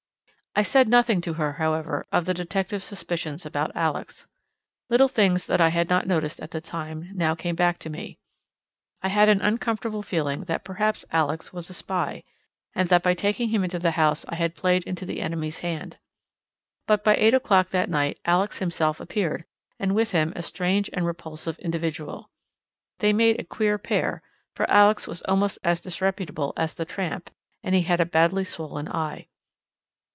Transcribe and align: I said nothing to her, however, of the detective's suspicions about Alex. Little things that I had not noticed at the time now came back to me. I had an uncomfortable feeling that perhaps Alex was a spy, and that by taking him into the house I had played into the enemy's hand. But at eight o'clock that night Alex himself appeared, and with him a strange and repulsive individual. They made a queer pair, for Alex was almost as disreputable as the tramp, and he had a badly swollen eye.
I 0.53 0.63
said 0.63 0.89
nothing 0.89 1.21
to 1.21 1.35
her, 1.35 1.53
however, 1.53 2.05
of 2.11 2.25
the 2.25 2.33
detective's 2.33 2.83
suspicions 2.83 3.45
about 3.45 3.71
Alex. 3.73 4.27
Little 4.89 5.07
things 5.07 5.45
that 5.45 5.61
I 5.61 5.69
had 5.69 5.87
not 5.89 6.05
noticed 6.07 6.41
at 6.41 6.51
the 6.51 6.59
time 6.59 7.09
now 7.15 7.35
came 7.35 7.55
back 7.55 7.79
to 7.79 7.89
me. 7.89 8.17
I 9.01 9.07
had 9.07 9.29
an 9.29 9.39
uncomfortable 9.39 10.03
feeling 10.03 10.41
that 10.43 10.65
perhaps 10.65 11.05
Alex 11.09 11.53
was 11.53 11.69
a 11.69 11.73
spy, 11.73 12.25
and 12.75 12.89
that 12.89 13.01
by 13.01 13.13
taking 13.13 13.47
him 13.47 13.63
into 13.63 13.79
the 13.79 13.91
house 13.91 14.25
I 14.27 14.35
had 14.35 14.53
played 14.53 14.83
into 14.83 15.05
the 15.05 15.21
enemy's 15.21 15.59
hand. 15.59 15.99
But 16.85 17.07
at 17.07 17.17
eight 17.17 17.33
o'clock 17.33 17.69
that 17.69 17.89
night 17.89 18.19
Alex 18.25 18.57
himself 18.59 18.99
appeared, 18.99 19.45
and 19.79 19.95
with 19.95 20.11
him 20.11 20.33
a 20.35 20.41
strange 20.41 20.89
and 20.91 21.05
repulsive 21.05 21.59
individual. 21.59 22.29
They 22.99 23.13
made 23.13 23.39
a 23.39 23.45
queer 23.45 23.77
pair, 23.77 24.21
for 24.53 24.69
Alex 24.69 25.07
was 25.07 25.21
almost 25.21 25.59
as 25.63 25.79
disreputable 25.79 26.51
as 26.57 26.73
the 26.73 26.83
tramp, 26.83 27.29
and 27.63 27.73
he 27.73 27.83
had 27.83 28.01
a 28.01 28.05
badly 28.05 28.43
swollen 28.43 28.89
eye. 28.89 29.27